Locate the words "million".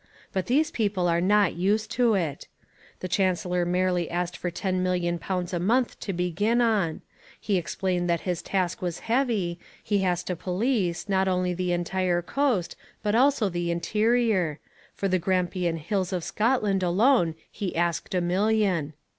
4.81-5.19, 18.21-18.93